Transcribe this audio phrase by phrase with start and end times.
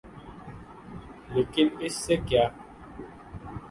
[1.33, 2.45] لیکن اس سے کیا؟